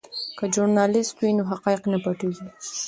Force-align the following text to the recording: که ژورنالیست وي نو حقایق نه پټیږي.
که 0.37 0.45
ژورنالیست 0.53 1.13
وي 1.19 1.31
نو 1.37 1.43
حقایق 1.51 1.81
نه 1.93 1.97
پټیږي. 2.03 2.47